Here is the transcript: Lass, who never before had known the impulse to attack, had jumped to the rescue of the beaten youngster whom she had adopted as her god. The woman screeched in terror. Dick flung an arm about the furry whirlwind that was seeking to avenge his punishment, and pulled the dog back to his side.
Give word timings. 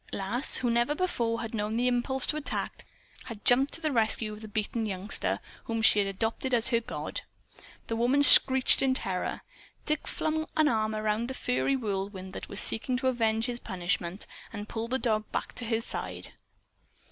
Lass, 0.11 0.55
who 0.55 0.71
never 0.71 0.95
before 0.95 1.41
had 1.41 1.53
known 1.53 1.77
the 1.77 1.87
impulse 1.87 2.25
to 2.25 2.35
attack, 2.35 2.85
had 3.25 3.45
jumped 3.45 3.71
to 3.75 3.81
the 3.81 3.91
rescue 3.91 4.33
of 4.33 4.41
the 4.41 4.47
beaten 4.47 4.87
youngster 4.87 5.39
whom 5.65 5.83
she 5.83 5.99
had 5.99 6.07
adopted 6.07 6.55
as 6.55 6.69
her 6.69 6.79
god. 6.79 7.21
The 7.85 7.95
woman 7.95 8.23
screeched 8.23 8.81
in 8.81 8.95
terror. 8.95 9.41
Dick 9.85 10.07
flung 10.07 10.47
an 10.57 10.67
arm 10.67 10.95
about 10.95 11.27
the 11.27 11.35
furry 11.35 11.75
whirlwind 11.75 12.33
that 12.33 12.49
was 12.49 12.59
seeking 12.59 12.97
to 12.97 13.09
avenge 13.09 13.45
his 13.45 13.59
punishment, 13.59 14.25
and 14.51 14.67
pulled 14.67 14.89
the 14.89 14.97
dog 14.97 15.31
back 15.31 15.53
to 15.53 15.65
his 15.65 15.85
side. 15.85 16.33